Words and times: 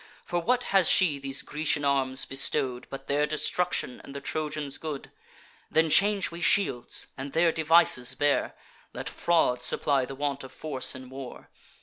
For 0.25 0.39
what 0.39 0.63
has 0.73 0.89
she 0.89 1.19
these 1.19 1.43
Grecian 1.43 1.85
arms 1.85 2.25
bestow'd, 2.25 2.87
But 2.89 3.05
their 3.05 3.27
destruction, 3.27 4.01
and 4.03 4.15
the 4.15 4.19
Trojans' 4.19 4.79
good? 4.79 5.11
Then 5.69 5.91
change 5.91 6.31
we 6.31 6.41
shields, 6.41 7.05
and 7.19 7.33
their 7.33 7.51
devices 7.51 8.15
bear: 8.15 8.55
Let 8.93 9.07
fraud 9.07 9.61
supply 9.61 10.05
the 10.05 10.15
want 10.15 10.43
of 10.43 10.51
force 10.51 10.95
in 10.95 11.11
war. 11.11 11.51